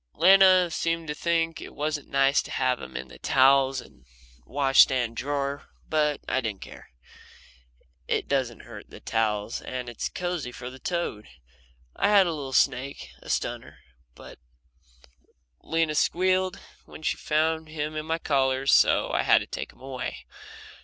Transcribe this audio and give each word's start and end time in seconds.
Lena 0.15 0.71
seemed 0.71 1.07
to 1.09 1.13
think 1.13 1.61
it 1.61 1.75
wasn't 1.75 2.09
nice 2.09 2.41
to 2.41 2.49
have 2.49 2.81
him 2.81 2.97
in 2.97 3.07
the 3.07 3.19
towels 3.19 3.79
in 3.81 3.99
the 3.99 4.05
wash 4.47 4.79
stand 4.79 5.15
drawer, 5.15 5.67
but 5.89 6.21
I 6.27 6.41
didn't 6.41 6.61
care. 6.63 6.89
It 8.07 8.27
doesn't 8.27 8.61
hurt 8.63 8.89
the 8.89 8.99
towels 8.99 9.61
and 9.61 9.87
it's 9.87 10.09
cosey 10.09 10.51
for 10.51 10.71
the 10.71 10.79
toad. 10.79 11.27
I 11.95 12.07
had 12.09 12.25
a 12.25 12.33
little 12.33 12.51
snake 12.51 13.11
a 13.19 13.29
stunner 13.29 13.77
but 14.15 14.39
Lena 15.61 15.93
squealed 15.93 16.59
when 16.85 17.03
she 17.03 17.15
found 17.15 17.67
him 17.69 17.95
in 17.95 18.07
my 18.07 18.17
collars, 18.17 18.73
so 18.73 19.11
I 19.11 19.21
had 19.21 19.41
to 19.41 19.45
take 19.45 19.71
him 19.71 19.81
away. 19.81 20.25